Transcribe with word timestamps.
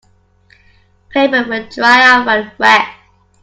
Paper 1.09 1.47
will 1.47 1.69
dry 1.69 2.01
out 2.03 2.25
when 2.25 2.51
wet. 2.57 2.87